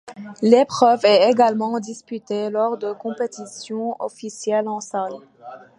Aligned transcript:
L'épreuve 0.41 1.05
est 1.05 1.29
également 1.29 1.79
disputée 1.79 2.49
lors 2.49 2.75
de 2.75 2.91
compétitions 2.91 3.95
officielles 4.01 4.67
en 4.67 4.79
salle. 4.79 5.13